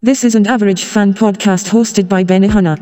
This 0.00 0.22
is 0.22 0.36
an 0.36 0.46
average 0.46 0.84
fan 0.84 1.12
podcast 1.12 1.70
hosted 1.70 2.08
by 2.08 2.22
Benihana. 2.22 2.78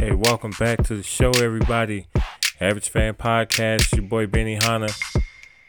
Hey, 0.00 0.12
welcome 0.12 0.52
back 0.58 0.82
to 0.84 0.96
the 0.96 1.02
show, 1.02 1.30
everybody. 1.32 2.06
Average 2.58 2.88
Fan 2.88 3.12
Podcast, 3.12 3.94
your 3.94 4.06
boy 4.06 4.26
Benny 4.26 4.54
Hanna. 4.54 4.88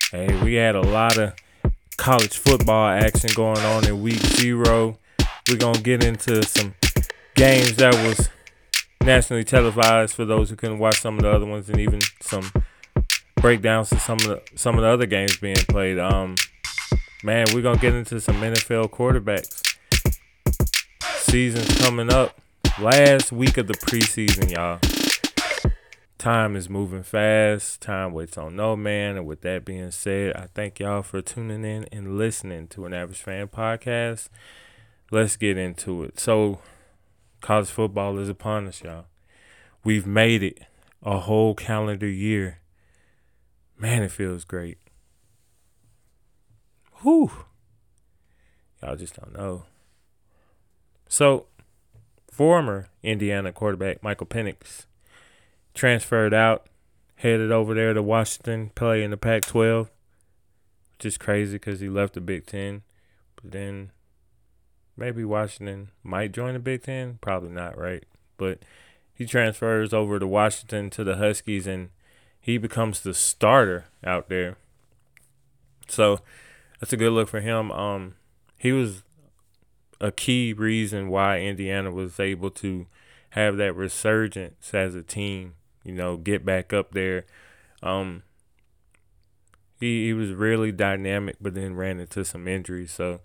Hey, 0.09 0.41
we 0.41 0.53
had 0.53 0.73
a 0.75 0.81
lot 0.81 1.17
of 1.17 1.33
college 1.97 2.37
football 2.37 2.87
action 2.87 3.29
going 3.35 3.59
on 3.59 3.85
in 3.85 4.01
week 4.01 4.21
zero. 4.21 4.97
We're 5.49 5.57
to 5.57 5.81
get 5.81 6.01
into 6.01 6.43
some 6.43 6.75
games 7.35 7.75
that 7.75 7.93
was 8.07 8.29
nationally 9.03 9.43
televised 9.43 10.13
for 10.15 10.23
those 10.23 10.49
who 10.49 10.55
couldn't 10.55 10.79
watch 10.79 11.01
some 11.01 11.17
of 11.17 11.23
the 11.23 11.29
other 11.29 11.45
ones 11.45 11.69
and 11.69 11.77
even 11.77 11.99
some 12.21 12.53
breakdowns 13.35 13.89
to 13.89 13.99
some 13.99 14.19
of 14.19 14.27
the 14.27 14.41
some 14.55 14.75
of 14.75 14.81
the 14.81 14.87
other 14.87 15.07
games 15.07 15.35
being 15.35 15.57
played. 15.57 15.99
Um 15.99 16.35
man, 17.23 17.45
we're 17.53 17.61
gonna 17.61 17.79
get 17.79 17.93
into 17.93 18.19
some 18.19 18.35
NFL 18.35 18.89
quarterbacks. 18.89 19.61
Season's 21.19 21.75
coming 21.77 22.11
up. 22.11 22.39
Last 22.79 23.31
week 23.31 23.57
of 23.57 23.67
the 23.67 23.73
preseason, 23.73 24.51
y'all. 24.51 24.79
Time 26.17 26.55
is 26.55 26.69
moving 26.69 27.03
fast. 27.03 27.81
Time 27.81 28.13
waits 28.13 28.37
on 28.37 28.55
no 28.55 28.75
man. 28.75 29.17
And 29.17 29.25
with 29.25 29.41
that 29.41 29.63
being 29.63 29.91
said, 29.91 30.35
I 30.35 30.47
thank 30.53 30.79
y'all 30.79 31.01
for 31.01 31.21
tuning 31.21 31.63
in 31.63 31.85
and 31.91 32.17
listening 32.17 32.67
to 32.69 32.85
an 32.85 32.93
Average 32.93 33.21
Fan 33.21 33.47
podcast. 33.47 34.29
Let's 35.11 35.35
get 35.35 35.57
into 35.57 36.03
it. 36.03 36.19
So, 36.19 36.59
college 37.41 37.69
football 37.69 38.17
is 38.19 38.29
upon 38.29 38.67
us, 38.67 38.81
y'all. 38.83 39.05
We've 39.83 40.07
made 40.07 40.43
it 40.43 40.59
a 41.03 41.19
whole 41.19 41.55
calendar 41.55 42.07
year. 42.07 42.59
Man, 43.77 44.01
it 44.01 44.11
feels 44.11 44.45
great. 44.45 44.77
Whew. 47.03 47.31
Y'all 48.81 48.95
just 48.95 49.19
don't 49.19 49.33
know. 49.33 49.63
So, 51.07 51.45
former 52.31 52.87
Indiana 53.03 53.51
quarterback 53.51 54.01
Michael 54.01 54.25
Penix 54.25 54.85
transferred 55.73 56.33
out, 56.33 56.67
headed 57.17 57.51
over 57.51 57.73
there 57.73 57.93
to 57.93 58.01
Washington, 58.01 58.71
play 58.73 59.03
in 59.03 59.11
the 59.11 59.17
Pac 59.17 59.43
12, 59.43 59.89
which 60.93 61.05
is 61.05 61.17
crazy 61.17 61.53
because 61.53 61.81
he 61.81 61.89
left 61.89 62.13
the 62.13 62.21
Big 62.21 62.45
Ten. 62.45 62.83
But 63.35 63.51
then 63.51 63.91
maybe 64.95 65.25
Washington 65.25 65.89
might 66.03 66.31
join 66.31 66.53
the 66.53 66.59
Big 66.59 66.83
Ten. 66.83 67.19
Probably 67.21 67.49
not, 67.49 67.77
right? 67.77 68.05
But 68.37 68.59
he 69.13 69.25
transfers 69.25 69.93
over 69.93 70.19
to 70.19 70.27
Washington 70.27 70.89
to 70.91 71.03
the 71.03 71.17
Huskies 71.17 71.67
and 71.67 71.89
he 72.39 72.57
becomes 72.57 73.01
the 73.01 73.13
starter 73.13 73.85
out 74.03 74.29
there. 74.29 74.57
So 75.87 76.19
that's 76.83 76.91
a 76.91 76.97
good 76.97 77.13
look 77.13 77.29
for 77.29 77.39
him. 77.39 77.71
Um, 77.71 78.15
he 78.59 78.73
was 78.73 79.03
a 80.01 80.11
key 80.11 80.51
reason 80.51 81.07
why 81.07 81.39
Indiana 81.39 81.89
was 81.89 82.19
able 82.19 82.51
to 82.51 82.87
have 83.29 83.55
that 83.55 83.73
resurgence 83.73 84.73
as 84.73 84.93
a 84.93 85.01
team. 85.01 85.53
You 85.85 85.93
know, 85.93 86.17
get 86.17 86.43
back 86.43 86.73
up 86.73 86.91
there. 86.91 87.25
Um, 87.81 88.23
he 89.79 90.07
he 90.07 90.13
was 90.13 90.31
really 90.31 90.73
dynamic, 90.73 91.37
but 91.39 91.53
then 91.53 91.77
ran 91.77 92.01
into 92.01 92.25
some 92.25 92.49
injuries. 92.49 92.91
So, 92.91 93.21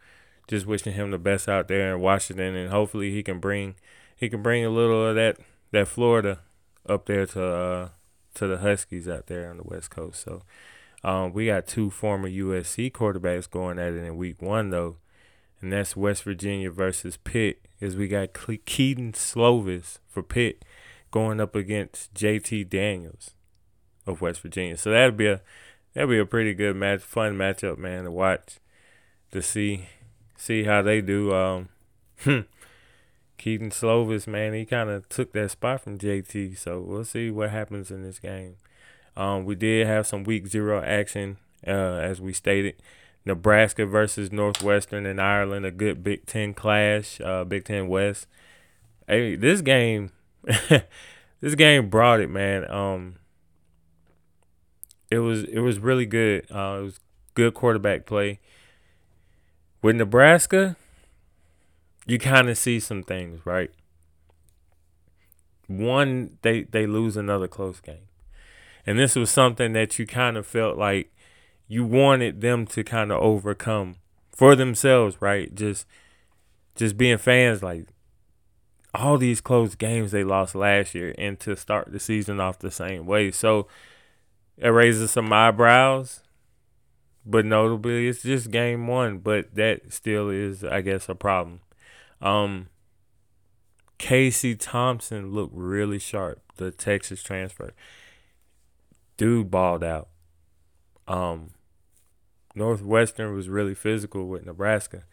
just 0.46 0.64
wishing 0.64 0.92
him 0.92 1.10
the 1.10 1.18
best 1.18 1.48
out 1.48 1.66
there 1.66 1.92
in 1.92 2.00
Washington, 2.00 2.54
and 2.54 2.70
hopefully 2.70 3.10
he 3.10 3.24
can 3.24 3.40
bring 3.40 3.74
he 4.14 4.28
can 4.28 4.40
bring 4.40 4.64
a 4.64 4.70
little 4.70 5.04
of 5.04 5.16
that 5.16 5.38
that 5.72 5.88
Florida 5.88 6.42
up 6.88 7.06
there 7.06 7.26
to 7.26 7.44
uh, 7.44 7.88
to 8.34 8.46
the 8.46 8.58
Huskies 8.58 9.08
out 9.08 9.26
there 9.26 9.50
on 9.50 9.56
the 9.56 9.64
West 9.64 9.90
Coast. 9.90 10.22
So 10.22 10.44
um, 11.04 11.32
we 11.32 11.46
got 11.46 11.66
two 11.66 11.90
former 11.90 12.28
USC 12.28 12.90
quarterbacks 12.90 13.50
going 13.50 13.78
at 13.78 13.92
it 13.92 14.04
in 14.04 14.16
week 14.16 14.42
one, 14.42 14.70
though, 14.70 14.96
and 15.60 15.72
that's 15.72 15.96
West 15.96 16.24
Virginia 16.24 16.70
versus 16.70 17.16
Pitt. 17.16 17.66
Is 17.80 17.96
we 17.96 18.08
got 18.08 18.32
Kedon 18.32 19.12
Slovis 19.12 19.98
for 20.08 20.22
Pitt 20.22 20.64
going 21.10 21.40
up 21.40 21.54
against 21.54 22.12
JT 22.14 22.68
Daniels 22.68 23.34
of 24.06 24.20
West 24.20 24.40
Virginia. 24.40 24.76
So 24.76 24.90
that'd 24.90 25.16
be 25.16 25.26
a 25.26 25.40
that'd 25.94 26.10
be 26.10 26.18
a 26.18 26.26
pretty 26.26 26.54
good 26.54 26.76
match, 26.76 27.00
fun 27.00 27.36
matchup, 27.36 27.78
man, 27.78 28.04
to 28.04 28.10
watch, 28.10 28.58
to 29.30 29.42
see 29.42 29.88
see 30.36 30.64
how 30.64 30.82
they 30.82 31.00
do. 31.00 31.32
Um, 31.32 31.68
Kedon 33.38 33.70
Slovis, 33.70 34.26
man, 34.26 34.52
he 34.52 34.64
kind 34.64 34.90
of 34.90 35.08
took 35.08 35.32
that 35.32 35.52
spot 35.52 35.82
from 35.82 35.98
JT. 35.98 36.58
So 36.58 36.80
we'll 36.80 37.04
see 37.04 37.30
what 37.30 37.50
happens 37.50 37.90
in 37.90 38.02
this 38.02 38.18
game. 38.18 38.56
Um, 39.18 39.44
we 39.44 39.56
did 39.56 39.84
have 39.88 40.06
some 40.06 40.22
week 40.22 40.46
zero 40.46 40.80
action, 40.80 41.38
uh, 41.66 41.70
as 41.70 42.20
we 42.20 42.32
stated. 42.32 42.80
Nebraska 43.24 43.84
versus 43.84 44.30
Northwestern 44.30 45.04
and 45.04 45.20
Ireland, 45.20 45.66
a 45.66 45.72
good 45.72 46.02
Big 46.04 46.24
Ten 46.24 46.54
clash, 46.54 47.20
uh, 47.20 47.44
Big 47.44 47.64
Ten 47.64 47.88
West. 47.88 48.28
Hey, 49.08 49.34
this 49.34 49.60
game, 49.60 50.12
this 51.40 51.54
game 51.56 51.90
brought 51.90 52.20
it, 52.20 52.30
man. 52.30 52.70
Um, 52.70 53.16
it 55.10 55.18
was 55.18 55.42
it 55.44 55.60
was 55.60 55.80
really 55.80 56.06
good. 56.06 56.46
Uh, 56.50 56.78
it 56.80 56.84
was 56.84 57.00
good 57.34 57.54
quarterback 57.54 58.06
play. 58.06 58.38
With 59.82 59.96
Nebraska, 59.96 60.76
you 62.06 62.20
kind 62.20 62.48
of 62.48 62.56
see 62.56 62.78
some 62.78 63.02
things, 63.02 63.44
right? 63.44 63.72
One, 65.66 66.38
they 66.42 66.62
they 66.62 66.86
lose 66.86 67.16
another 67.16 67.48
close 67.48 67.80
game. 67.80 68.08
And 68.88 68.98
this 68.98 69.16
was 69.16 69.30
something 69.30 69.74
that 69.74 69.98
you 69.98 70.06
kind 70.06 70.38
of 70.38 70.46
felt 70.46 70.78
like 70.78 71.14
you 71.66 71.84
wanted 71.84 72.40
them 72.40 72.66
to 72.68 72.82
kind 72.82 73.12
of 73.12 73.20
overcome 73.20 73.96
for 74.30 74.56
themselves, 74.56 75.20
right? 75.20 75.54
Just 75.54 75.84
just 76.74 76.96
being 76.96 77.18
fans 77.18 77.62
like 77.62 77.88
all 78.94 79.18
these 79.18 79.42
close 79.42 79.74
games 79.74 80.10
they 80.10 80.24
lost 80.24 80.54
last 80.54 80.94
year 80.94 81.14
and 81.18 81.38
to 81.40 81.54
start 81.54 81.92
the 81.92 82.00
season 82.00 82.40
off 82.40 82.60
the 82.60 82.70
same 82.70 83.04
way. 83.04 83.30
So 83.30 83.68
it 84.56 84.70
raises 84.70 85.10
some 85.10 85.30
eyebrows. 85.34 86.22
But 87.26 87.44
notably 87.44 88.08
it's 88.08 88.22
just 88.22 88.50
game 88.50 88.86
one, 88.86 89.18
but 89.18 89.54
that 89.54 89.92
still 89.92 90.30
is 90.30 90.64
I 90.64 90.80
guess 90.80 91.10
a 91.10 91.14
problem. 91.14 91.60
Um 92.22 92.68
Casey 93.98 94.56
Thompson 94.56 95.30
looked 95.32 95.54
really 95.54 95.98
sharp, 95.98 96.40
the 96.56 96.70
Texas 96.70 97.22
transfer 97.22 97.74
dude 99.18 99.50
balled 99.50 99.84
out. 99.84 100.08
Um, 101.06 101.50
Northwestern 102.54 103.34
was 103.34 103.50
really 103.50 103.74
physical 103.74 104.26
with 104.26 104.46
Nebraska, 104.46 105.04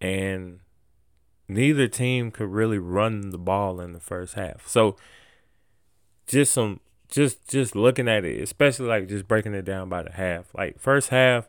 and 0.00 0.60
neither 1.48 1.88
team 1.88 2.30
could 2.30 2.48
really 2.48 2.78
run 2.78 3.30
the 3.30 3.38
ball 3.38 3.80
in 3.80 3.92
the 3.92 4.00
first 4.00 4.34
half. 4.34 4.68
So, 4.68 4.96
just 6.28 6.52
some, 6.52 6.80
just 7.08 7.48
just 7.48 7.74
looking 7.74 8.08
at 8.08 8.24
it, 8.24 8.40
especially 8.40 8.86
like 8.86 9.08
just 9.08 9.26
breaking 9.26 9.54
it 9.54 9.64
down 9.64 9.88
by 9.88 10.02
the 10.04 10.12
half. 10.12 10.46
Like 10.54 10.78
first 10.78 11.08
half, 11.08 11.48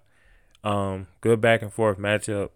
um, 0.63 1.07
good 1.21 1.39
back 1.41 1.61
and 1.61 1.71
forth 1.71 1.97
matchup, 1.97 2.49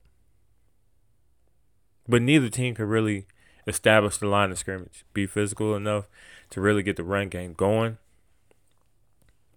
but 2.08 2.22
neither 2.22 2.50
team 2.50 2.76
could 2.76 2.88
really 2.88 3.26
establish 3.68 4.18
the 4.18 4.28
line 4.28 4.52
of 4.52 4.58
scrimmage, 4.58 5.06
be 5.14 5.26
physical 5.26 5.76
enough 5.76 6.08
to 6.50 6.62
really 6.62 6.84
get 6.84 6.96
the 6.96 7.04
run 7.04 7.30
game 7.30 7.54
going. 7.54 7.98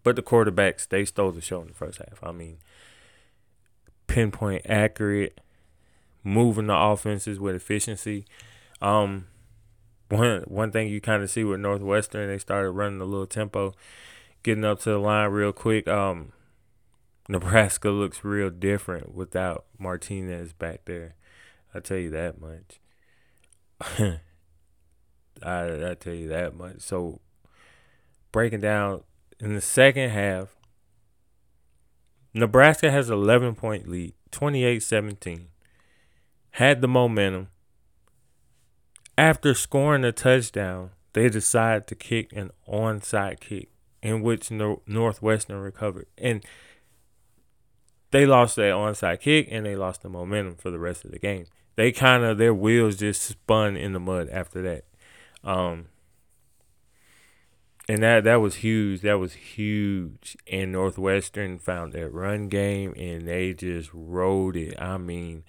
But 0.04 0.16
the 0.16 0.22
quarterbacks, 0.22 0.86
they 0.86 1.04
stole 1.04 1.32
the 1.32 1.40
show 1.40 1.62
in 1.62 1.68
the 1.68 1.74
first 1.74 1.98
half. 1.98 2.22
I 2.22 2.30
mean, 2.30 2.58
pinpoint 4.06 4.66
accurate, 4.68 5.40
moving 6.22 6.68
the 6.68 6.76
offenses 6.76 7.40
with 7.40 7.56
efficiency. 7.56 8.26
Um, 8.80 9.26
one 10.10 10.42
one 10.42 10.70
thing 10.70 10.88
you 10.88 11.00
kind 11.00 11.22
of 11.22 11.30
see 11.30 11.42
with 11.42 11.60
Northwestern, 11.60 12.28
they 12.28 12.38
started 12.38 12.70
running 12.70 13.00
a 13.00 13.06
little 13.06 13.26
tempo, 13.26 13.74
getting 14.42 14.64
up 14.64 14.80
to 14.80 14.90
the 14.90 14.98
line 14.98 15.30
real 15.30 15.52
quick. 15.52 15.88
Um, 15.88 16.32
Nebraska 17.28 17.88
looks 17.90 18.22
real 18.22 18.50
different 18.50 19.14
without 19.14 19.64
Martinez 19.78 20.52
back 20.52 20.84
there. 20.84 21.14
I 21.74 21.80
tell 21.80 21.96
you 21.96 22.10
that 22.10 22.38
much. 22.38 22.78
I 25.42 25.90
I 25.90 25.94
tell 25.94 26.14
you 26.14 26.28
that 26.28 26.54
much. 26.54 26.80
So 26.80 27.20
breaking 28.30 28.60
down 28.60 29.02
in 29.40 29.54
the 29.54 29.60
second 29.60 30.10
half, 30.10 30.56
Nebraska 32.32 32.90
has 32.90 33.10
11 33.10 33.54
point 33.54 33.88
lead, 33.88 34.14
28-17. 34.32 35.46
Had 36.52 36.80
the 36.80 36.88
momentum. 36.88 37.48
After 39.16 39.54
scoring 39.54 40.04
a 40.04 40.12
touchdown, 40.12 40.90
they 41.12 41.28
decided 41.28 41.86
to 41.86 41.94
kick 41.94 42.32
an 42.32 42.50
onside 42.68 43.40
kick 43.40 43.68
in 44.02 44.22
which 44.22 44.50
Northwestern 44.50 45.60
recovered. 45.60 46.06
And 46.18 46.44
they 48.10 48.26
lost 48.26 48.56
that 48.56 48.72
onside 48.72 49.20
kick 49.20 49.48
and 49.50 49.64
they 49.64 49.76
lost 49.76 50.02
the 50.02 50.08
momentum 50.08 50.56
for 50.56 50.70
the 50.70 50.78
rest 50.78 51.04
of 51.04 51.12
the 51.12 51.18
game. 51.18 51.46
They 51.76 51.90
kind 51.90 52.24
of 52.24 52.38
their 52.38 52.54
wheels 52.54 52.96
just 52.96 53.22
spun 53.22 53.76
in 53.76 53.92
the 53.92 54.00
mud 54.00 54.28
after 54.28 54.62
that. 54.62 54.84
Um, 55.42 55.86
and 57.88 58.02
that 58.02 58.24
that 58.24 58.36
was 58.36 58.56
huge. 58.56 59.02
That 59.02 59.18
was 59.18 59.34
huge. 59.34 60.36
And 60.50 60.72
Northwestern 60.72 61.58
found 61.58 61.92
that 61.92 62.08
run 62.10 62.48
game, 62.48 62.94
and 62.96 63.28
they 63.28 63.52
just 63.52 63.90
rode 63.92 64.56
it. 64.56 64.80
I 64.80 64.96
mean, 64.96 65.44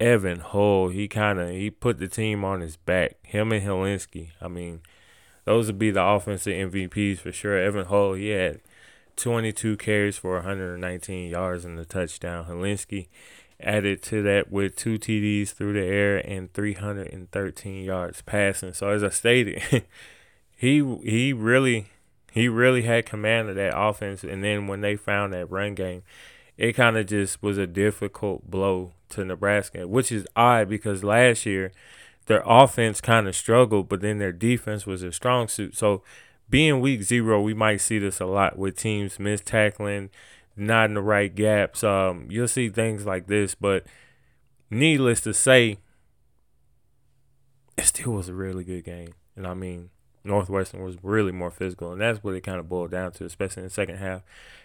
Evan 0.00 0.40
Hull, 0.40 0.88
he 0.88 1.06
kind 1.08 1.38
of 1.38 1.50
he 1.50 1.70
put 1.70 1.98
the 1.98 2.08
team 2.08 2.44
on 2.44 2.60
his 2.60 2.76
back. 2.76 3.16
Him 3.22 3.52
and 3.52 3.64
Hilinski. 3.64 4.30
I 4.40 4.48
mean, 4.48 4.80
those 5.44 5.68
would 5.68 5.78
be 5.78 5.90
the 5.90 6.04
offensive 6.04 6.72
MVPs 6.72 7.18
for 7.18 7.32
sure. 7.32 7.56
Evan 7.56 7.86
Hull, 7.86 8.14
he 8.14 8.28
had 8.28 8.60
22 9.16 9.76
carries 9.76 10.18
for 10.18 10.34
119 10.34 11.30
yards 11.30 11.64
and 11.64 11.78
a 11.78 11.84
touchdown. 11.84 12.46
Hilinski 12.46 13.08
added 13.60 14.02
to 14.02 14.22
that 14.22 14.50
with 14.50 14.76
two 14.76 14.98
TDs 14.98 15.50
through 15.50 15.72
the 15.72 15.84
air 15.84 16.18
and 16.18 16.52
313 16.52 17.84
yards 17.84 18.22
passing. 18.22 18.72
So 18.72 18.88
as 18.88 19.02
I 19.02 19.08
stated, 19.08 19.84
he 20.58 20.82
he 21.04 21.32
really 21.32 21.86
he 22.32 22.48
really 22.48 22.82
had 22.82 23.06
command 23.06 23.48
of 23.48 23.54
that 23.54 23.78
offense. 23.78 24.24
And 24.24 24.42
then 24.42 24.66
when 24.66 24.80
they 24.80 24.96
found 24.96 25.32
that 25.32 25.50
run 25.50 25.74
game, 25.74 26.02
it 26.56 26.72
kind 26.72 26.96
of 26.96 27.06
just 27.06 27.40
was 27.40 27.58
a 27.58 27.66
difficult 27.66 28.50
blow 28.50 28.92
to 29.10 29.24
Nebraska, 29.24 29.86
which 29.86 30.10
is 30.10 30.26
odd 30.34 30.68
because 30.68 31.04
last 31.04 31.46
year 31.46 31.70
their 32.26 32.42
offense 32.44 33.00
kind 33.00 33.28
of 33.28 33.36
struggled, 33.36 33.88
but 33.88 34.00
then 34.00 34.18
their 34.18 34.32
defense 34.32 34.84
was 34.84 35.02
a 35.04 35.12
strong 35.12 35.46
suit. 35.46 35.76
So 35.76 36.02
being 36.50 36.80
week 36.80 37.02
zero, 37.02 37.40
we 37.40 37.54
might 37.54 37.80
see 37.80 38.00
this 38.00 38.20
a 38.20 38.26
lot 38.26 38.58
with 38.58 38.76
teams 38.76 39.20
miss 39.20 39.40
tackling 39.40 40.10
not 40.56 40.86
in 40.86 40.94
the 40.94 41.00
right 41.00 41.32
gaps. 41.32 41.84
Um, 41.84 42.26
you'll 42.28 42.48
see 42.48 42.68
things 42.68 43.06
like 43.06 43.28
this, 43.28 43.54
but 43.54 43.86
needless 44.70 45.20
to 45.20 45.32
say, 45.32 45.78
it 47.76 47.84
still 47.84 48.14
was 48.14 48.28
a 48.28 48.34
really 48.34 48.64
good 48.64 48.82
game. 48.82 49.14
And 49.36 49.46
I 49.46 49.54
mean, 49.54 49.90
Northwestern 50.28 50.84
was 50.84 50.96
really 51.02 51.32
more 51.32 51.50
physical, 51.50 51.90
and 51.90 52.00
that's 52.00 52.22
what 52.22 52.34
it 52.34 52.42
kind 52.42 52.60
of 52.60 52.68
boiled 52.68 52.92
down 52.92 53.12
to, 53.12 53.24
especially 53.24 53.62
in 53.62 53.68
the 53.68 53.74
second 53.74 53.96
half 53.96 54.22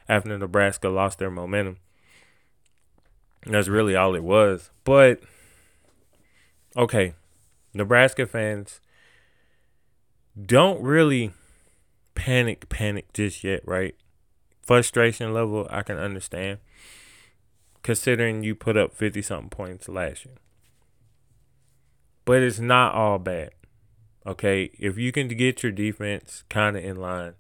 after 0.07 0.37
Nebraska 0.37 0.89
lost 0.89 1.17
their 1.17 1.31
momentum. 1.31 1.77
That's 3.45 3.67
really 3.67 3.95
all 3.95 4.15
it 4.15 4.23
was. 4.23 4.69
But 4.83 5.21
okay, 6.77 7.15
Nebraska 7.73 8.27
fans 8.27 8.79
don't 10.39 10.81
really 10.81 11.31
panic 12.15 12.69
panic 12.69 13.11
just 13.13 13.43
yet, 13.43 13.61
right? 13.65 13.95
frustration 14.63 15.33
level 15.33 15.67
I 15.69 15.83
can 15.83 15.97
understand, 15.97 16.59
considering 17.83 18.43
you 18.43 18.55
put 18.55 18.77
up 18.77 18.93
50 18.93 19.21
something 19.21 19.49
points 19.49 19.89
last 19.89 20.25
year. 20.25 20.35
But 22.25 22.41
it's 22.41 22.59
not 22.59 22.95
all 22.95 23.19
bad. 23.19 23.51
Okay, 24.25 24.71
if 24.79 24.97
you 24.97 25.11
can 25.11 25.27
get 25.27 25.63
your 25.63 25.71
defense 25.71 26.43
kind 26.49 26.77
of 26.77 26.83
in 26.83 26.95
line, 26.95 27.33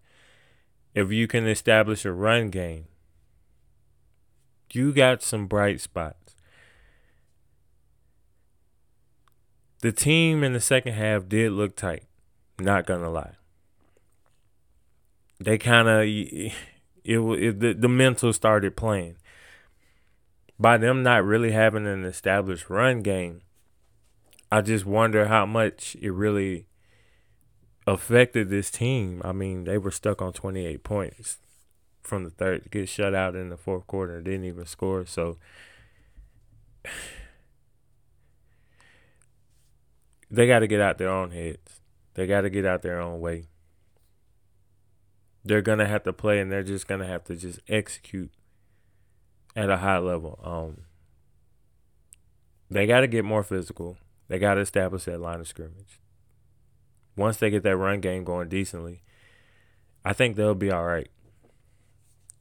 if 0.93 1.11
you 1.11 1.27
can 1.27 1.47
establish 1.47 2.03
a 2.03 2.11
run 2.11 2.49
game, 2.49 2.85
you 4.73 4.91
got 4.91 5.23
some 5.23 5.47
bright 5.47 5.79
spots. 5.79 6.35
The 9.81 9.91
team 9.91 10.43
in 10.43 10.53
the 10.53 10.59
second 10.59 10.93
half 10.93 11.27
did 11.27 11.51
look 11.51 11.75
tight, 11.75 12.05
not 12.59 12.85
gonna 12.85 13.09
lie. 13.09 13.35
They 15.39 15.57
kind 15.57 15.87
of 15.87 16.03
it, 16.03 16.53
it 17.05 17.59
the, 17.59 17.73
the 17.73 17.89
mental 17.89 18.33
started 18.33 18.75
playing. 18.75 19.17
By 20.59 20.77
them 20.77 21.03
not 21.03 21.25
really 21.25 21.51
having 21.51 21.87
an 21.87 22.05
established 22.05 22.69
run 22.69 23.01
game, 23.01 23.41
I 24.51 24.61
just 24.61 24.85
wonder 24.85 25.27
how 25.27 25.45
much 25.45 25.97
it 26.01 26.11
really 26.11 26.67
affected 27.85 28.49
this 28.49 28.69
team. 28.71 29.21
I 29.23 29.31
mean, 29.31 29.63
they 29.65 29.77
were 29.77 29.91
stuck 29.91 30.21
on 30.21 30.33
28 30.33 30.83
points 30.83 31.37
from 32.01 32.23
the 32.23 32.29
third, 32.29 32.69
get 32.71 32.89
shut 32.89 33.15
out 33.15 33.35
in 33.35 33.49
the 33.49 33.57
fourth 33.57 33.87
quarter, 33.87 34.21
didn't 34.21 34.45
even 34.45 34.65
score. 34.65 35.05
So 35.05 35.37
they 40.31 40.47
got 40.47 40.59
to 40.59 40.67
get 40.67 40.81
out 40.81 40.97
their 40.97 41.09
own 41.09 41.31
heads. 41.31 41.79
They 42.15 42.27
got 42.27 42.41
to 42.41 42.49
get 42.49 42.65
out 42.65 42.81
their 42.81 42.99
own 42.99 43.19
way 43.19 43.47
they're 45.45 45.61
gonna 45.61 45.85
have 45.85 46.03
to 46.03 46.13
play 46.13 46.39
and 46.39 46.51
they're 46.51 46.63
just 46.63 46.87
gonna 46.87 47.05
have 47.05 47.23
to 47.25 47.35
just 47.35 47.59
execute 47.67 48.31
at 49.55 49.69
a 49.69 49.77
high 49.77 49.97
level. 49.97 50.39
Um, 50.43 50.83
they 52.69 52.87
got 52.87 53.01
to 53.01 53.07
get 53.07 53.23
more 53.25 53.43
physical. 53.43 53.97
They 54.27 54.39
got 54.39 54.55
to 54.55 54.61
establish 54.61 55.03
that 55.03 55.19
line 55.19 55.39
of 55.39 55.47
scrimmage. 55.47 55.99
Once 57.15 57.37
they 57.37 57.49
get 57.49 57.63
that 57.63 57.77
run 57.77 57.99
game 57.99 58.23
going 58.23 58.49
decently, 58.49 59.03
I 60.03 60.13
think 60.13 60.35
they'll 60.35 60.55
be 60.55 60.71
all 60.71 60.83
right. 60.83 61.09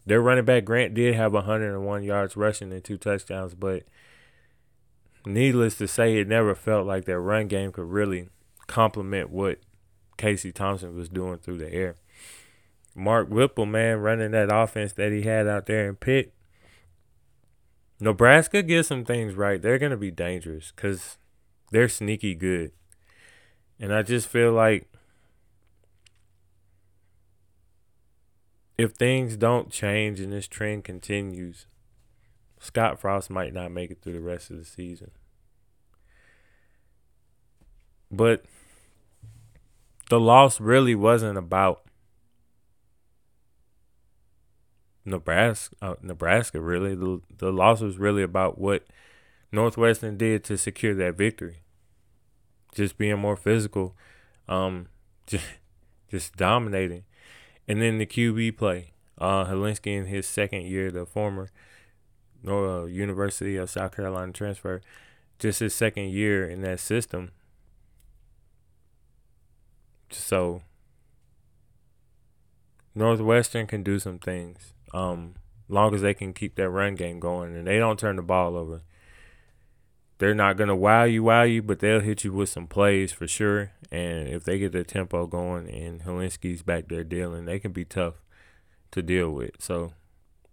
Their 0.05 0.21
running 0.21 0.45
back 0.45 0.65
Grant 0.65 0.95
did 0.95 1.15
have 1.15 1.33
101 1.33 2.03
yards 2.03 2.37
rushing 2.37 2.73
and 2.73 2.83
two 2.83 2.97
touchdowns, 2.99 3.55
but 3.55 3.85
needless 5.25 5.77
to 5.77 5.87
say, 5.87 6.19
it 6.19 6.27
never 6.27 6.55
felt 6.55 6.87
like 6.87 7.05
their 7.05 7.21
run 7.21 7.47
game 7.47 7.71
could 7.71 7.87
really 7.87 8.29
complement 8.67 9.31
what 9.31 9.59
Casey 10.17 10.53
Thompson 10.53 10.97
was 10.97 11.09
doing 11.09 11.39
through 11.39 11.59
the 11.59 11.73
air. 11.73 11.97
Mark 12.95 13.29
Whipple, 13.29 13.67
man, 13.67 13.99
running 13.99 14.33
that 14.33 14.55
offense 14.55 14.93
that 14.95 15.13
he 15.13 15.23
had 15.23 15.47
out 15.47 15.67
there 15.67 15.89
in 15.89 15.97
Pitt. 15.97 16.33
Nebraska 18.01 18.63
gets 18.63 18.89
some 18.89 19.05
things 19.05 19.35
right. 19.35 19.63
They're 19.63 19.79
going 19.79 19.93
to 19.93 19.97
be 19.97 20.11
dangerous 20.11 20.73
because 20.75 21.19
they're 21.71 21.89
sneaky 21.89 22.35
good. 22.35 22.73
And 23.79 23.93
I 23.93 24.03
just 24.03 24.29
feel 24.29 24.53
like 24.53 24.89
if 28.79 28.93
things 28.93 29.37
don't 29.37 29.71
change 29.71 30.21
and 30.21 30.33
this 30.33 30.47
trend 30.47 30.85
continues, 30.85 31.67
Scott 32.59 33.01
Frost 33.01 33.31
might 33.31 33.53
not 33.53 33.73
make 33.73 33.91
it 33.91 34.03
through 34.03 34.13
the 34.13 34.21
rest 34.21 34.51
of 34.51 34.57
the 34.57 34.65
season. 34.65 35.11
But 38.11 38.45
the 40.11 40.21
loss 40.21 40.61
really 40.61 40.95
wasn't 40.95 41.39
about 41.39 41.83
Nebraska, 45.05 45.75
uh, 45.83 45.95
Nebraska 46.03 46.61
really. 46.61 46.95
The, 46.95 47.21
the 47.39 47.53
loss 47.53 47.81
was 47.81 47.99
really 47.99 48.23
about 48.23 48.59
what 48.59 48.85
Northwestern 49.51 50.17
did 50.17 50.45
to 50.45 50.57
secure 50.57 50.95
that 50.95 51.17
victory. 51.17 51.62
Just 52.73 52.97
being 52.97 53.19
more 53.19 53.37
physical, 53.37 53.95
um, 54.49 54.89
just, 55.27 55.45
just 56.11 56.37
dominating. 56.37 57.05
And 57.69 57.81
then 57.81 57.99
the 57.99 58.07
QB 58.07 58.57
play. 58.57 58.93
Uh, 59.19 59.45
Hilinski 59.45 59.97
in 59.97 60.07
his 60.07 60.27
second 60.27 60.63
year, 60.67 60.91
the 60.91 61.07
former 61.07 61.51
uh, 62.47 62.85
University 62.85 63.57
of 63.57 63.71
South 63.71 63.95
Carolina 63.95 64.33
transfer, 64.33 64.81
just 65.39 65.61
his 65.61 65.75
second 65.75 66.11
year 66.11 66.49
in 66.49 66.63
that 66.63 66.81
system. 66.81 67.31
So 70.11 70.63
Northwestern 72.95 73.67
can 73.67 73.83
do 73.83 73.99
some 73.99 74.19
things. 74.19 74.73
Um, 74.93 75.35
long 75.69 75.95
as 75.95 76.03
they 76.03 76.15
can 76.15 76.33
keep 76.33 76.55
that 76.57 76.69
run 76.69 76.95
game 76.95 77.19
going 77.19 77.57
and 77.57 77.67
they 77.67 77.79
don't 77.79 77.99
turn 77.99 78.17
the 78.17 78.23
ball 78.23 78.57
over. 78.57 78.83
They're 80.23 80.37
not 80.37 80.57
gonna 80.57 80.77
wow 80.77 81.03
you, 81.03 81.25
wow 81.25 81.43
you, 81.43 81.63
but 81.63 81.81
they'll 81.81 81.99
hit 81.99 82.23
you 82.23 82.33
with 82.33 82.49
some 82.49 82.69
plays 82.69 83.11
for 83.11 83.27
sure. 83.27 83.73
And 83.91 84.29
if 84.29 84.45
they 84.45 84.57
get 84.57 84.71
their 84.71 84.85
tempo 84.85 85.27
going 85.27 85.69
and 85.69 86.03
Hilinski's 86.03 86.63
back 86.63 86.87
there 86.87 87.03
dealing, 87.03 87.45
they 87.45 87.59
can 87.59 87.73
be 87.73 87.85
tough 87.85 88.23
to 88.93 89.03
deal 89.03 89.33
with. 89.33 89.51
So 89.59 89.95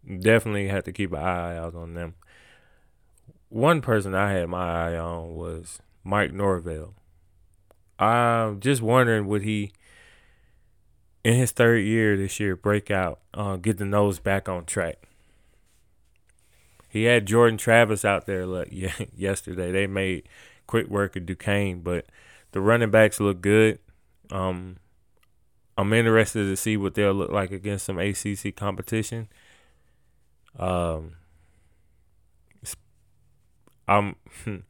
definitely 0.03 0.69
have 0.69 0.85
to 0.85 0.91
keep 0.91 1.11
an 1.11 1.19
eye 1.19 1.55
out 1.55 1.75
on 1.75 1.93
them. 1.93 2.15
One 3.49 3.79
person 3.81 4.15
I 4.15 4.31
had 4.31 4.49
my 4.49 4.87
eye 4.87 4.97
on 4.97 5.35
was 5.35 5.77
Mike 6.03 6.33
Norvell. 6.33 6.95
I'm 7.99 8.61
just 8.61 8.81
wondering 8.81 9.27
would 9.27 9.43
he 9.43 9.71
in 11.23 11.35
his 11.35 11.51
third 11.51 11.85
year 11.85 12.17
this 12.17 12.39
year 12.39 12.55
break 12.55 12.89
out, 12.89 13.19
uh, 13.35 13.57
get 13.57 13.77
the 13.77 13.85
Noles 13.85 14.17
back 14.23 14.49
on 14.49 14.65
track. 14.65 15.08
He 16.89 17.03
had 17.03 17.25
Jordan 17.25 17.57
Travis 17.57 18.03
out 18.03 18.25
there 18.25 18.45
like, 18.45 18.69
yesterday. 19.15 19.71
They 19.71 19.87
made 19.87 20.27
quick 20.67 20.87
work 20.87 21.15
of 21.15 21.25
Duquesne, 21.25 21.81
but 21.81 22.05
the 22.51 22.61
running 22.61 22.91
backs 22.91 23.19
look 23.19 23.41
good. 23.41 23.79
Um, 24.31 24.77
I'm 25.77 25.93
interested 25.93 26.45
to 26.45 26.57
see 26.57 26.75
what 26.75 26.95
they'll 26.95 27.13
look 27.13 27.31
like 27.31 27.51
against 27.51 27.85
some 27.85 27.99
ACC 27.99 28.55
competition. 28.55 29.29
Um, 30.57 31.13
I'm 33.87 34.15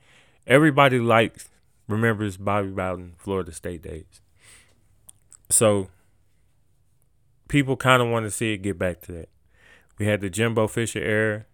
everybody 0.48 1.00
likes 1.00 1.50
remembers 1.88 2.38
Bobby 2.38 2.70
Bowden 2.70 3.16
Florida 3.18 3.52
State 3.52 3.82
days. 3.82 4.22
So 5.50 5.90
people 7.50 7.76
kind 7.76 8.02
of 8.02 8.08
want 8.10 8.26
to 8.26 8.32
see 8.32 8.54
it 8.54 8.60
get 8.60 8.78
back 8.78 9.02
to 9.02 9.12
that. 9.12 9.30
We 9.98 10.06
had 10.06 10.22
the 10.22 10.30
Jimbo 10.30 10.68
Fisher 10.68 11.00
era. 11.00 11.46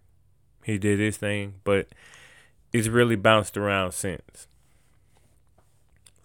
He 0.66 0.78
did 0.78 0.98
his 0.98 1.16
thing, 1.16 1.54
but 1.62 1.86
it's 2.72 2.88
really 2.88 3.16
bounced 3.16 3.56
around 3.56 3.92
since. 3.92 4.48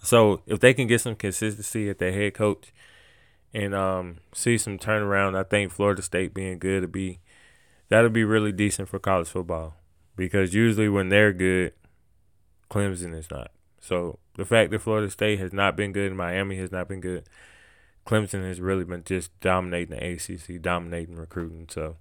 So 0.01 0.41
if 0.48 0.60
they 0.60 0.74
can 0.74 0.88
get 0.88 1.01
some 1.01 1.15
consistency 1.15 1.89
at 1.89 2.00
their 2.00 2.12
head 2.12 2.33
coach 2.33 2.74
and 3.53 3.75
um, 3.75 4.17
see 4.33 4.57
some 4.57 4.77
turnaround. 4.77 5.38
I 5.38 5.43
think 5.43 5.71
Florida 5.71 6.01
State 6.01 6.33
being 6.33 6.60
good 6.60 6.81
to 6.81 6.88
be 6.88 7.19
that'll 7.89 8.10
be 8.10 8.24
really 8.24 8.51
decent 8.51 8.89
for 8.89 9.00
college 9.00 9.27
football 9.27 9.75
because 10.15 10.53
usually 10.53 10.89
when 10.89 11.10
they're 11.10 11.33
good, 11.33 11.74
Clemson 12.69 13.13
is 13.13 13.29
not. 13.29 13.51
So 13.79 14.19
the 14.36 14.45
fact 14.45 14.71
that 14.71 14.81
Florida 14.81 15.10
State 15.10 15.39
has 15.39 15.51
not 15.51 15.75
been 15.75 15.91
good 15.91 16.07
and 16.07 16.17
Miami 16.17 16.57
has 16.57 16.71
not 16.71 16.88
been 16.88 17.01
good, 17.01 17.27
Clemson 18.05 18.48
has 18.48 18.62
really 18.62 18.86
been 18.86 19.03
just 19.03 19.38
dominating 19.41 19.98
the 19.98 20.13
ACC, 20.13 20.62
dominating 20.62 21.15
recruiting. 21.15 21.67
So, 21.69 21.98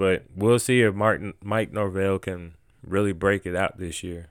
but 0.00 0.22
we'll 0.34 0.58
see 0.58 0.80
if 0.80 0.94
Martin 0.94 1.34
Mike 1.44 1.72
Norvell 1.72 2.18
can 2.18 2.54
really 2.82 3.12
break 3.12 3.44
it 3.44 3.54
out 3.54 3.76
this 3.76 4.02
year 4.02 4.30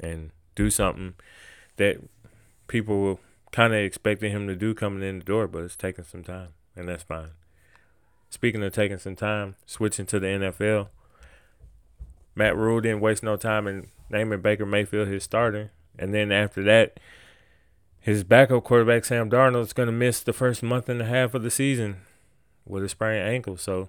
and 0.00 0.32
do 0.56 0.68
something 0.68 1.14
that 1.76 1.98
people 2.66 2.98
were 3.00 3.18
kind 3.52 3.72
of 3.72 3.78
expecting 3.78 4.32
him 4.32 4.48
to 4.48 4.56
do 4.56 4.74
coming 4.74 5.08
in 5.08 5.20
the 5.20 5.24
door, 5.24 5.46
but 5.46 5.62
it's 5.62 5.76
taking 5.76 6.02
some 6.02 6.24
time, 6.24 6.48
and 6.74 6.88
that's 6.88 7.04
fine. 7.04 7.30
Speaking 8.30 8.64
of 8.64 8.72
taking 8.72 8.98
some 8.98 9.14
time, 9.14 9.54
switching 9.64 10.06
to 10.06 10.18
the 10.18 10.26
NFL, 10.26 10.88
Matt 12.34 12.56
Rhule 12.56 12.80
didn't 12.80 12.98
waste 12.98 13.22
no 13.22 13.36
time 13.36 13.68
in 13.68 13.90
naming 14.10 14.40
Baker 14.40 14.66
Mayfield 14.66 15.06
his 15.06 15.22
starter, 15.22 15.70
and 15.96 16.12
then 16.12 16.32
after 16.32 16.64
that, 16.64 16.98
his 18.00 18.24
backup 18.24 18.64
quarterback 18.64 19.04
Sam 19.04 19.30
Darnold 19.30 19.62
is 19.62 19.72
going 19.72 19.86
to 19.86 19.92
miss 19.92 20.18
the 20.18 20.32
first 20.32 20.64
month 20.64 20.88
and 20.88 21.00
a 21.00 21.04
half 21.04 21.32
of 21.32 21.44
the 21.44 21.50
season 21.50 21.98
with 22.68 22.84
a 22.84 22.88
sprained 22.88 23.26
ankle. 23.26 23.56
So, 23.56 23.88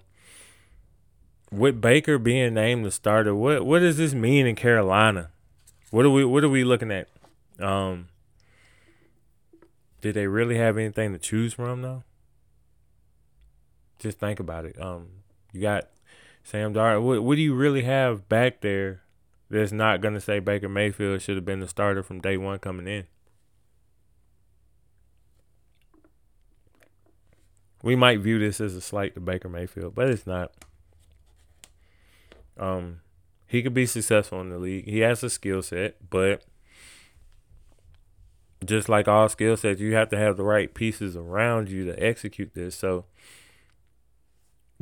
with 1.50 1.80
Baker 1.80 2.18
being 2.18 2.54
named 2.54 2.84
the 2.84 2.90
starter, 2.90 3.34
what 3.34 3.64
what 3.66 3.80
does 3.80 3.96
this 3.96 4.14
mean 4.14 4.46
in 4.46 4.56
Carolina? 4.56 5.30
What 5.90 6.04
are 6.04 6.10
we 6.10 6.24
what 6.24 6.44
are 6.44 6.48
we 6.48 6.64
looking 6.64 6.90
at? 6.90 7.08
Um, 7.58 8.08
did 10.00 10.14
they 10.14 10.26
really 10.26 10.56
have 10.56 10.78
anything 10.78 11.12
to 11.12 11.18
choose 11.18 11.54
from 11.54 11.82
though? 11.82 12.04
Just 13.98 14.18
think 14.18 14.40
about 14.40 14.64
it. 14.64 14.80
Um, 14.80 15.08
you 15.52 15.60
got 15.60 15.88
Sam 16.42 16.72
Darnold. 16.72 17.02
What, 17.02 17.22
what 17.22 17.36
do 17.36 17.42
you 17.42 17.54
really 17.54 17.82
have 17.82 18.28
back 18.28 18.60
there 18.60 19.02
that's 19.50 19.72
not 19.72 20.00
gonna 20.00 20.20
say 20.20 20.38
Baker 20.38 20.68
Mayfield 20.68 21.20
should 21.20 21.36
have 21.36 21.44
been 21.44 21.60
the 21.60 21.68
starter 21.68 22.02
from 22.02 22.20
day 22.20 22.36
one 22.36 22.58
coming 22.60 22.86
in? 22.86 23.04
We 27.82 27.96
might 27.96 28.20
view 28.20 28.38
this 28.38 28.60
as 28.60 28.74
a 28.74 28.80
slight 28.80 29.14
to 29.14 29.20
Baker 29.20 29.48
Mayfield, 29.48 29.94
but 29.94 30.10
it's 30.10 30.26
not. 30.26 30.52
Um, 32.58 33.00
he 33.46 33.62
could 33.62 33.74
be 33.74 33.86
successful 33.86 34.40
in 34.40 34.50
the 34.50 34.58
league. 34.58 34.84
He 34.84 35.00
has 35.00 35.22
a 35.22 35.30
skill 35.30 35.62
set, 35.62 35.96
but 36.10 36.44
just 38.64 38.88
like 38.88 39.08
all 39.08 39.28
skill 39.28 39.56
sets, 39.56 39.80
you 39.80 39.94
have 39.94 40.10
to 40.10 40.18
have 40.18 40.36
the 40.36 40.44
right 40.44 40.72
pieces 40.72 41.16
around 41.16 41.70
you 41.70 41.84
to 41.86 42.02
execute 42.02 42.54
this. 42.54 42.74
So, 42.74 43.06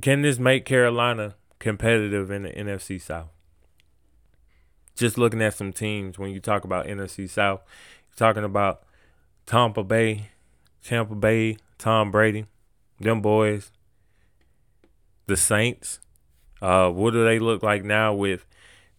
can 0.03 0.23
this 0.23 0.39
make 0.39 0.65
Carolina 0.65 1.37
competitive 1.59 2.31
in 2.31 2.43
the 2.43 2.51
NFC 2.51 3.01
South? 3.01 3.31
Just 4.97 5.17
looking 5.17 5.41
at 5.41 5.55
some 5.55 5.73
teams, 5.73 6.19
when 6.19 6.31
you 6.31 6.41
talk 6.41 6.65
about 6.65 6.87
NFC 6.87 7.31
South, 7.31 7.63
you're 8.09 8.17
talking 8.17 8.45
about 8.45 8.83
Tampa 9.47 9.85
Bay, 9.85 10.31
Tampa 10.83 11.15
Bay, 11.15 11.57
Tom 11.79 12.11
Brady, 12.11 12.47
them 13.01 13.21
boys, 13.21 13.71
the 15.27 15.37
Saints. 15.37 16.01
Uh, 16.61 16.91
what 16.91 17.13
do 17.13 17.25
they 17.25 17.39
look 17.39 17.63
like 17.63 17.85
now 17.85 18.13
with 18.13 18.45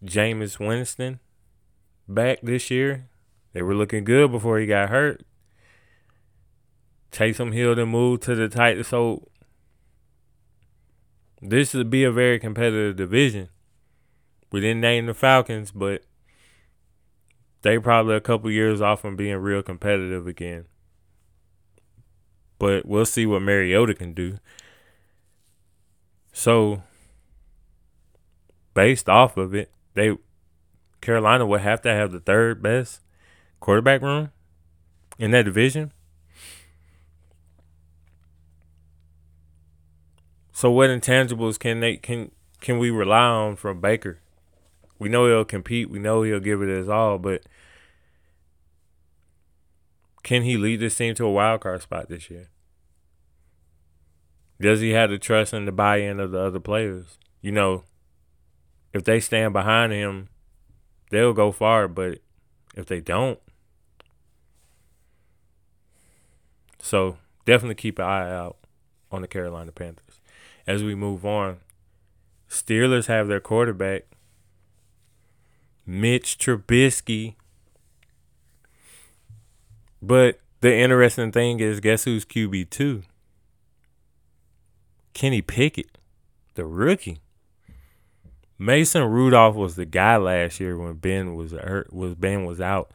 Jameis 0.04 0.60
Winston 0.60 1.20
back 2.08 2.40
this 2.42 2.72
year? 2.72 3.10
They 3.54 3.62
were 3.62 3.76
looking 3.76 4.04
good 4.04 4.32
before 4.32 4.60
he 4.60 4.66
got 4.66 4.90
hurt. 4.90 5.24
Taysom 7.12 7.54
Hill 7.54 7.76
to 7.76 7.86
move 7.86 8.22
to 8.22 8.36
the 8.36 8.48
Titans. 8.48 8.88
So 8.88 9.28
this 11.42 11.74
would 11.74 11.90
be 11.90 12.04
a 12.04 12.12
very 12.12 12.40
competitive 12.40 12.96
division. 12.96 13.50
We 14.52 14.62
didn't 14.62 14.82
name 14.82 15.06
the 15.06 15.14
Falcons, 15.14 15.72
but 15.72 16.04
they 17.62 17.78
probably 17.78 18.16
a 18.16 18.22
couple 18.22 18.50
years 18.52 18.82
off 18.82 19.02
from 19.02 19.16
being 19.16 19.38
real 19.38 19.62
competitive 19.62 20.28
again. 20.28 20.66
But 22.60 22.86
we'll 22.86 23.06
see 23.06 23.26
what 23.26 23.42
Mariota 23.42 23.96
can 23.96 24.14
do. 24.14 24.38
So 26.34 26.84
based 28.74 29.10
off 29.10 29.38
of 29.38 29.56
it, 29.56 29.72
they 29.96 30.16
Carolina 31.02 31.46
would 31.46 31.62
have 31.62 31.82
to 31.82 31.90
have 31.90 32.12
the 32.12 32.20
third 32.20 32.62
best 32.62 33.02
quarterback 33.60 34.02
room 34.02 34.32
in 35.18 35.32
that 35.32 35.46
division. 35.46 35.92
So 40.52 40.70
what 40.70 40.90
intangibles 40.90 41.58
can 41.58 41.80
they 41.80 41.96
can 41.96 42.32
can 42.60 42.80
we 42.80 42.90
rely 42.90 43.22
on 43.22 43.56
from 43.56 43.80
Baker? 43.80 44.20
We 44.98 45.08
know 45.08 45.28
he'll 45.28 45.46
compete. 45.46 45.90
We 45.90 46.00
know 46.00 46.24
he'll 46.24 46.42
give 46.42 46.62
it 46.62 46.68
his 46.68 46.90
all, 46.90 47.18
but 47.18 47.44
can 50.24 50.44
he 50.44 50.58
lead 50.58 50.80
this 50.80 50.96
team 50.96 51.16
to 51.16 51.26
a 51.26 51.32
wild 51.32 51.62
card 51.62 51.82
spot 51.82 52.10
this 52.10 52.30
year? 52.30 52.50
Does 54.62 54.82
he 54.82 54.92
have 54.92 55.10
the 55.10 55.18
trust 55.18 55.54
and 55.54 55.68
the 55.68 55.72
buy-in 55.72 56.20
of 56.20 56.32
the 56.32 56.40
other 56.40 56.60
players? 56.60 57.18
You 57.42 57.52
know, 57.52 57.84
if 58.94 59.04
they 59.04 59.20
stand 59.20 59.54
behind 59.54 59.94
him, 59.94 60.30
they'll 61.12 61.34
go 61.34 61.52
far. 61.52 61.88
But 61.88 62.20
if 62.76 62.86
they 62.86 63.00
don't, 63.00 63.40
So 66.82 67.18
definitely 67.46 67.76
keep 67.76 68.00
an 68.00 68.06
eye 68.06 68.32
out 68.32 68.58
on 69.12 69.22
the 69.22 69.28
Carolina 69.28 69.72
Panthers. 69.72 70.22
As 70.66 70.84
we 70.84 70.96
move 70.96 71.26
on, 71.26 71.58
Steelers 72.50 73.08
have 73.08 73.28
their 73.28 73.40
quarterback, 73.40 74.06
Mitch 75.86 76.38
Trubisky. 76.38 77.36
But 80.10 80.40
the 80.62 80.76
interesting 80.76 81.32
thing 81.32 81.60
is, 81.60 81.80
guess 81.80 82.06
who's 82.06 82.26
QB 82.26 82.72
two? 82.72 83.04
Kenny 85.14 85.44
Pickett, 85.44 86.00
the 86.56 86.66
rookie. 86.66 87.20
Mason 88.58 89.04
Rudolph 89.04 89.56
was 89.56 89.76
the 89.76 89.86
guy 89.86 90.18
last 90.18 90.60
year 90.60 90.76
when 90.80 90.96
Ben 90.96 91.36
was 91.36 91.52
hurt, 91.52 91.94
was 91.94 92.16
Ben 92.16 92.44
was 92.44 92.60
out. 92.60 92.90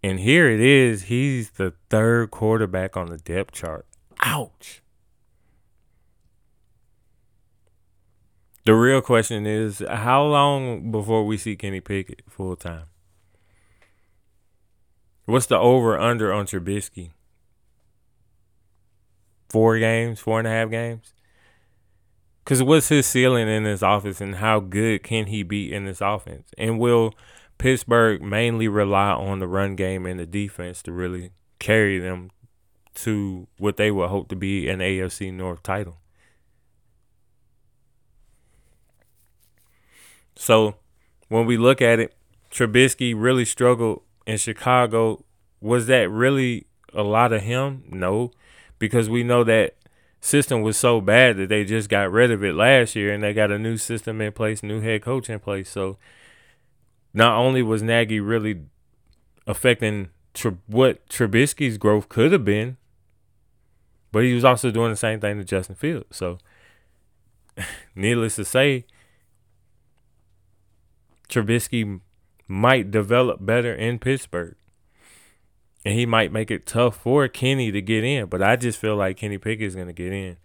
And 0.00 0.20
here 0.20 0.48
it 0.48 0.60
is. 0.60 1.04
He's 1.04 1.50
the 1.50 1.72
third 1.90 2.30
quarterback 2.30 2.96
on 2.96 3.08
the 3.08 3.18
depth 3.18 3.50
chart. 3.50 3.84
Ouch. 4.20 4.80
The 8.64 8.74
real 8.74 9.00
question 9.00 9.44
is 9.44 9.82
how 9.90 10.24
long 10.24 10.92
before 10.92 11.26
we 11.26 11.36
see 11.36 11.56
Kenny 11.56 11.80
Pickett 11.80 12.22
full 12.28 12.54
time? 12.54 12.84
What's 15.26 15.46
the 15.46 15.58
over 15.58 15.98
under 15.98 16.32
on 16.32 16.46
Trubisky? 16.46 17.10
Four 19.48 19.78
games, 19.78 20.20
four 20.20 20.38
and 20.38 20.48
a 20.48 20.50
half 20.50 20.70
games? 20.70 21.14
Because 22.44 22.62
what's 22.62 22.88
his 22.88 23.06
ceiling 23.06 23.48
in 23.48 23.64
this 23.64 23.80
offense 23.80 24.20
and 24.20 24.36
how 24.36 24.60
good 24.60 25.02
can 25.02 25.26
he 25.26 25.42
be 25.42 25.72
in 25.72 25.86
this 25.86 26.02
offense? 26.02 26.50
And 26.58 26.78
will 26.78 27.14
Pittsburgh 27.56 28.20
mainly 28.20 28.68
rely 28.68 29.12
on 29.12 29.38
the 29.38 29.48
run 29.48 29.76
game 29.76 30.04
and 30.04 30.20
the 30.20 30.26
defense 30.26 30.82
to 30.82 30.92
really 30.92 31.30
carry 31.58 31.98
them 31.98 32.30
to 32.96 33.46
what 33.58 33.76
they 33.78 33.90
would 33.90 34.10
hope 34.10 34.28
to 34.28 34.36
be 34.36 34.68
an 34.68 34.80
AFC 34.80 35.32
North 35.32 35.62
title. 35.62 35.98
So 40.36 40.76
when 41.28 41.46
we 41.46 41.56
look 41.56 41.80
at 41.80 41.98
it, 41.98 42.14
Trubisky 42.50 43.14
really 43.16 43.44
struggled 43.44 44.02
in 44.26 44.38
Chicago. 44.38 45.24
Was 45.60 45.86
that 45.86 46.10
really 46.10 46.66
a 46.92 47.02
lot 47.02 47.32
of 47.32 47.42
him? 47.42 47.84
No, 47.88 48.30
because 48.78 49.08
we 49.08 49.22
know 49.22 49.44
that 49.44 49.76
system 50.20 50.62
was 50.62 50.76
so 50.76 51.00
bad 51.00 51.36
that 51.36 51.48
they 51.48 51.64
just 51.64 51.88
got 51.88 52.10
rid 52.10 52.30
of 52.30 52.42
it 52.42 52.54
last 52.54 52.96
year 52.96 53.12
and 53.12 53.22
they 53.22 53.34
got 53.34 53.50
a 53.50 53.58
new 53.58 53.76
system 53.76 54.20
in 54.20 54.32
place, 54.32 54.62
new 54.62 54.80
head 54.80 55.02
coach 55.02 55.28
in 55.28 55.38
place. 55.38 55.68
So 55.68 55.98
not 57.12 57.36
only 57.36 57.62
was 57.62 57.82
Nagy 57.82 58.20
really 58.20 58.62
affecting 59.46 60.08
what 60.66 61.06
Trubisky's 61.08 61.78
growth 61.78 62.08
could 62.08 62.32
have 62.32 62.44
been, 62.44 62.76
but 64.10 64.24
he 64.24 64.34
was 64.34 64.44
also 64.44 64.70
doing 64.70 64.90
the 64.90 64.96
same 64.96 65.20
thing 65.20 65.38
to 65.38 65.44
Justin 65.44 65.76
Fields. 65.76 66.16
So, 66.16 66.38
needless 67.94 68.36
to 68.36 68.44
say, 68.44 68.86
Trubisky 71.28 72.00
might 72.46 72.90
develop 72.90 73.44
better 73.44 73.74
in 73.74 73.98
Pittsburgh. 73.98 74.56
And 75.84 75.94
he 75.94 76.06
might 76.06 76.32
make 76.32 76.50
it 76.50 76.66
tough 76.66 76.96
for 76.96 77.28
Kenny 77.28 77.70
to 77.70 77.82
get 77.82 78.04
in. 78.04 78.26
But 78.26 78.42
I 78.42 78.56
just 78.56 78.78
feel 78.78 78.96
like 78.96 79.18
Kenny 79.18 79.36
Pickett 79.36 79.66
is 79.66 79.74
going 79.74 79.88
to 79.88 79.92
get 79.92 80.12
in. 80.12 80.38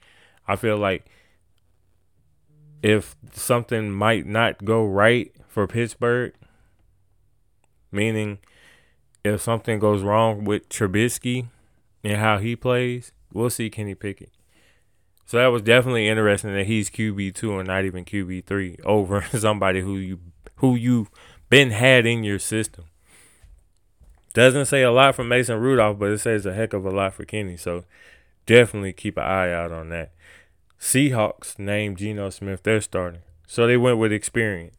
I 0.48 0.56
feel 0.58 0.77
like 0.77 1.06
if 2.82 3.15
something 3.32 3.91
might 3.91 4.25
not 4.25 4.65
go 4.65 4.86
right 4.86 5.32
for 5.48 5.65
Pittsburgh, 5.65 6.34
Meaning, 7.91 8.39
if 9.24 9.41
something 9.41 9.79
goes 9.79 10.03
wrong 10.03 10.44
with 10.46 10.70
Trubisky 10.70 11.48
and 12.03 12.18
how 12.18 12.38
he 12.38 12.56
plays, 12.56 13.12
we'll 13.34 13.50
see 13.50 13.70
Kenny 13.70 13.96
Pickett. 13.96 14.32
So 15.25 15.38
that 15.38 15.48
was 15.48 15.62
definitely 15.62 16.08
interesting 16.08 16.53
that 16.53 16.65
he's 16.65 16.89
QB 16.89 17.36
two 17.36 17.58
and 17.58 17.68
not 17.68 17.86
even 17.86 18.06
QB 18.06 18.46
three 18.46 18.77
over 18.84 19.25
somebody 19.38 19.82
who 19.82 19.98
you 19.98 20.20
who 20.58 20.75
you 20.75 21.08
been 21.50 21.72
had 21.72 22.06
in 22.06 22.24
your 22.24 22.39
system. 22.39 22.86
Doesn't 24.34 24.65
say 24.65 24.84
a 24.84 24.91
lot 24.91 25.15
for 25.15 25.24
Mason 25.24 25.60
Rudolph, 25.60 26.00
but 26.00 26.12
it 26.12 26.20
says 26.20 26.46
a 26.46 26.53
heck 26.53 26.74
of 26.74 26.86
a 26.86 26.91
lot 26.91 27.13
for 27.13 27.25
Kenny. 27.25 27.58
So 27.58 27.84
definitely 28.46 28.94
keep 28.94 29.18
an 29.18 29.24
eye 29.24 29.51
out 29.51 29.72
on 29.72 29.89
that. 29.89 30.12
Seahawks 30.79 31.58
named 31.58 31.98
Geno 31.98 32.29
Smith 32.29 32.63
their 32.63 32.79
starter. 32.79 33.22
So 33.48 33.65
they 33.65 33.77
went 33.77 33.98
with 33.98 34.13
experience. 34.13 34.75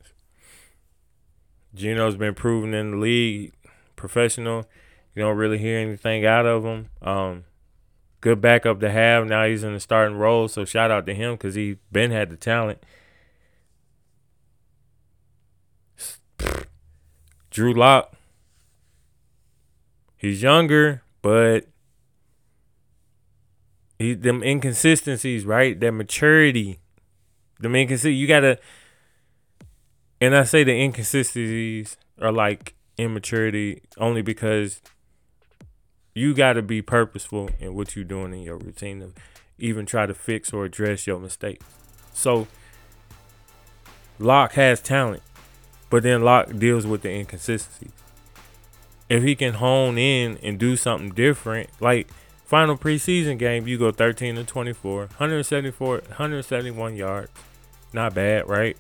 Geno's 1.74 2.16
been 2.16 2.34
proven 2.34 2.74
in 2.74 2.92
the 2.92 2.96
league, 2.96 3.52
professional. 3.96 4.66
You 5.14 5.22
don't 5.22 5.36
really 5.36 5.58
hear 5.58 5.78
anything 5.78 6.24
out 6.24 6.46
of 6.46 6.64
him. 6.64 6.88
Um, 7.02 7.44
good 8.20 8.40
backup 8.40 8.80
to 8.80 8.90
have. 8.90 9.26
Now 9.26 9.44
he's 9.44 9.64
in 9.64 9.74
the 9.74 9.80
starting 9.80 10.16
role, 10.16 10.48
so 10.48 10.64
shout 10.64 10.90
out 10.90 11.06
to 11.06 11.14
him 11.14 11.34
because 11.34 11.54
he 11.54 11.78
been 11.92 12.10
had 12.10 12.30
the 12.30 12.36
talent. 12.36 12.82
Drew 17.50 17.74
Lock. 17.74 18.14
He's 20.16 20.42
younger, 20.42 21.02
but 21.22 21.66
he 23.98 24.14
them 24.14 24.42
inconsistencies, 24.42 25.44
right? 25.44 25.78
That 25.78 25.92
maturity. 25.92 26.78
Them 27.58 27.74
inconsistencies. 27.74 28.20
You 28.20 28.26
gotta 28.26 28.58
and 30.20 30.36
I 30.36 30.44
say 30.44 30.64
the 30.64 30.72
inconsistencies 30.72 31.96
are 32.20 32.32
like 32.32 32.74
immaturity 32.98 33.82
only 33.96 34.20
because 34.20 34.82
you 36.14 36.34
got 36.34 36.54
to 36.54 36.62
be 36.62 36.82
purposeful 36.82 37.48
in 37.58 37.74
what 37.74 37.96
you're 37.96 38.04
doing 38.04 38.34
in 38.34 38.42
your 38.42 38.58
routine 38.58 39.00
to 39.00 39.12
even 39.58 39.86
try 39.86 40.06
to 40.06 40.12
fix 40.12 40.52
or 40.52 40.64
address 40.64 41.06
your 41.06 41.18
mistakes. 41.18 41.64
So 42.12 42.48
Lock 44.18 44.52
has 44.52 44.80
talent, 44.80 45.22
but 45.90 46.02
then 46.02 46.22
Lock 46.22 46.56
deals 46.56 46.86
with 46.86 47.02
the 47.02 47.10
inconsistencies. 47.10 47.92
If 49.08 49.24
he 49.24 49.34
can 49.34 49.54
hone 49.54 49.98
in 49.98 50.38
and 50.42 50.58
do 50.58 50.76
something 50.76 51.10
different, 51.10 51.68
like 51.80 52.08
final 52.44 52.78
preseason 52.78 53.38
game, 53.38 53.66
you 53.66 53.76
go 53.76 53.90
13 53.90 54.36
to 54.36 54.44
24, 54.44 55.00
174, 55.00 55.94
171 56.06 56.96
yards. 56.96 57.30
Not 57.92 58.14
bad, 58.14 58.48
right? 58.48 58.76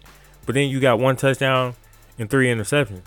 But 0.46 0.54
then 0.54 0.68
you 0.70 0.80
got 0.80 1.00
one 1.00 1.16
touchdown 1.16 1.74
and 2.18 2.30
three 2.30 2.46
interceptions. 2.46 3.02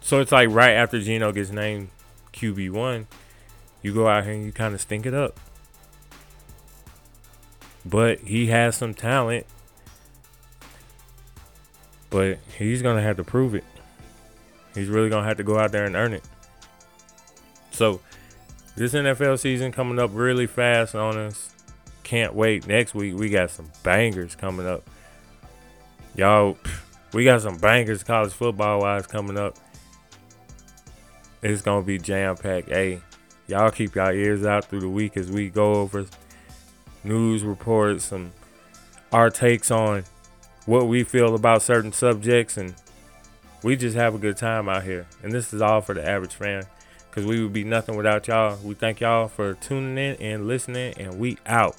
So 0.00 0.20
it's 0.20 0.32
like 0.32 0.50
right 0.50 0.72
after 0.72 1.00
Geno 1.00 1.32
gets 1.32 1.50
named 1.50 1.88
QB1, 2.32 3.06
you 3.82 3.94
go 3.94 4.06
out 4.06 4.24
here 4.24 4.34
and 4.34 4.44
you 4.44 4.52
kind 4.52 4.74
of 4.74 4.80
stink 4.80 5.06
it 5.06 5.14
up. 5.14 5.40
But 7.84 8.20
he 8.20 8.46
has 8.46 8.76
some 8.76 8.94
talent. 8.94 9.46
But 12.16 12.38
he's 12.56 12.80
to 12.96 13.02
have 13.02 13.18
to 13.18 13.24
prove 13.24 13.54
it. 13.54 13.62
He's 14.74 14.88
really 14.88 15.10
to 15.22 15.28
have 15.28 15.36
to 15.36 15.44
go 15.44 15.58
out 15.58 15.70
there 15.70 15.84
and 15.84 15.94
earn 15.94 16.14
it. 16.14 16.24
So 17.72 18.00
this 18.74 18.94
NFL 18.94 19.38
season 19.38 19.70
coming 19.70 19.98
up 19.98 20.12
really 20.14 20.46
fast 20.46 20.94
on 20.94 21.18
us 21.18 21.50
can't 22.04 22.34
wait. 22.34 22.66
Next 22.66 22.94
week 22.94 23.18
we 23.18 23.28
got 23.28 23.50
some 23.50 23.70
bangers 23.82 24.34
coming 24.34 24.66
up. 24.66 24.88
Y'all, 26.14 26.56
we 27.12 27.22
got 27.22 27.42
some 27.42 27.58
bangers 27.58 28.02
college 28.02 28.32
football 28.32 28.80
wise 28.80 29.06
coming 29.06 29.36
up. 29.36 29.58
It's 31.42 31.60
gonna 31.60 31.84
be 31.84 31.98
jam 31.98 32.38
packed. 32.38 32.70
Hey, 32.70 33.02
y'all 33.46 33.70
keep 33.70 33.94
y'all 33.94 34.08
ears 34.10 34.42
out 34.46 34.64
through 34.64 34.80
the 34.80 34.88
week 34.88 35.18
as 35.18 35.30
we 35.30 35.50
go 35.50 35.74
over 35.74 36.06
news 37.04 37.44
reports, 37.44 38.06
some 38.06 38.32
our 39.12 39.28
takes 39.28 39.70
on 39.70 40.04
what 40.66 40.86
we 40.86 41.02
feel 41.04 41.34
about 41.34 41.62
certain 41.62 41.92
subjects, 41.92 42.56
and 42.56 42.74
we 43.62 43.76
just 43.76 43.96
have 43.96 44.14
a 44.14 44.18
good 44.18 44.36
time 44.36 44.68
out 44.68 44.82
here. 44.82 45.06
And 45.22 45.32
this 45.32 45.54
is 45.54 45.62
all 45.62 45.80
for 45.80 45.94
the 45.94 46.06
average 46.06 46.34
fan, 46.34 46.64
because 47.08 47.24
we 47.24 47.42
would 47.42 47.52
be 47.52 47.64
nothing 47.64 47.96
without 47.96 48.28
y'all. 48.28 48.58
We 48.62 48.74
thank 48.74 49.00
y'all 49.00 49.28
for 49.28 49.54
tuning 49.54 49.96
in 49.96 50.16
and 50.20 50.46
listening, 50.46 50.94
and 50.98 51.18
we 51.18 51.38
out. 51.46 51.76